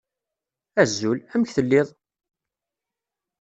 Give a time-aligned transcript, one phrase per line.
[0.81, 1.19] Azul!
[1.33, 1.87] Amek telliḍ?